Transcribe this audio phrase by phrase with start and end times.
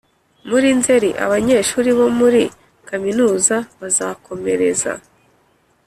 [0.49, 2.41] muri Nzeri, abanyeshuri bo muri
[2.89, 4.91] kaminuza bazakomereza